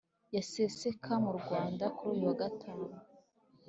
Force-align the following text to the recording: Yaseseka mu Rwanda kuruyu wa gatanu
Yaseseka 0.35 1.13
mu 1.23 1.31
Rwanda 1.39 1.85
kuruyu 1.95 2.25
wa 2.29 2.35
gatanu 2.41 2.87